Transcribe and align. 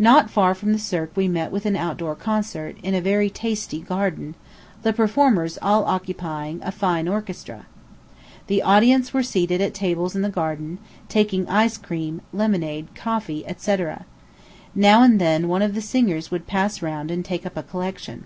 Not 0.00 0.28
far 0.28 0.56
from 0.56 0.72
the 0.72 0.78
Cirque 0.80 1.16
we 1.16 1.28
met 1.28 1.52
with 1.52 1.66
an 1.66 1.76
out 1.76 1.96
door 1.96 2.16
concert, 2.16 2.76
in 2.82 2.96
a 2.96 3.00
very 3.00 3.30
tasty 3.30 3.78
garden 3.80 4.34
the 4.82 4.92
performers 4.92 5.56
all 5.62 5.84
occupying 5.84 6.60
a 6.64 6.72
fine 6.72 7.06
orchestra. 7.06 7.66
The 8.48 8.60
audience 8.64 9.14
were 9.14 9.22
seated 9.22 9.60
at 9.60 9.72
tables 9.72 10.16
in 10.16 10.22
the 10.22 10.30
garden, 10.30 10.78
taking 11.08 11.48
ice 11.48 11.78
cream, 11.78 12.22
lemonade, 12.32 12.92
coffee, 12.96 13.44
&c. 13.56 13.76
Now 14.74 15.04
and 15.04 15.20
then 15.20 15.46
one 15.46 15.62
of 15.62 15.76
the 15.76 15.80
singers 15.80 16.32
would 16.32 16.48
pass 16.48 16.82
round 16.82 17.12
and 17.12 17.24
take 17.24 17.46
up 17.46 17.56
a 17.56 17.62
collection. 17.62 18.24